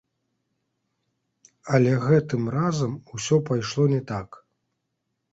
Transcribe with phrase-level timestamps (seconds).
[1.77, 4.29] Але гэтым разам усё пайшло не так.